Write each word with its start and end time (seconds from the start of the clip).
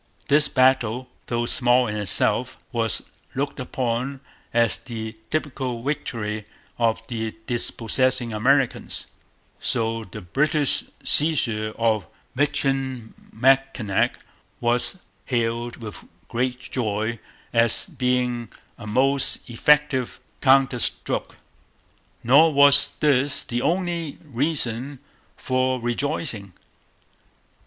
This 0.29 0.47
battle, 0.47 1.09
though 1.27 1.45
small 1.45 1.85
in 1.85 1.95
itself, 1.95 2.57
was 2.71 3.11
looked 3.35 3.59
upon 3.59 4.19
as 4.51 4.79
the 4.79 5.15
typical 5.29 5.83
victory 5.83 6.43
of 6.79 7.05
the 7.05 7.35
dispossessing 7.45 8.33
Americans; 8.33 9.05
so 9.59 10.03
the 10.03 10.19
British 10.21 10.85
seizure 11.03 11.75
of 11.77 12.07
Michilimackinac 12.35 14.17
was 14.59 14.97
hailed 15.25 15.77
with 15.77 16.03
great 16.29 16.59
joy 16.59 17.19
as 17.53 17.85
being 17.85 18.49
a 18.79 18.87
most 18.87 19.47
effective 19.51 20.19
counter 20.41 20.79
stroke. 20.79 21.37
Nor 22.23 22.51
was 22.55 22.93
this 23.01 23.43
the 23.43 23.61
only 23.61 24.17
reason 24.23 24.97
for 25.37 25.79
rejoicing. 25.79 26.53